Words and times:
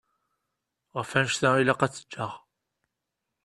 Ɣef 0.97 1.09
wannect-a 1.13 1.49
ilaq 1.61 1.81
ad 1.81 1.91
tt-ǧǧeɣ. 1.91 2.31